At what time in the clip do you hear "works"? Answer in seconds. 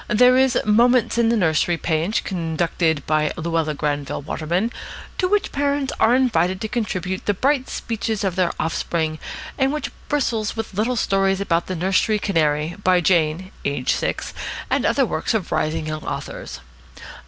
15.05-15.35